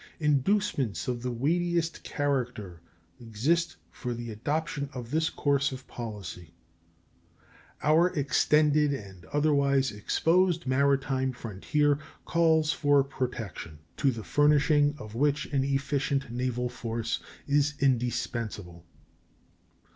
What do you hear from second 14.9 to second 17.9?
of which an efficient naval force is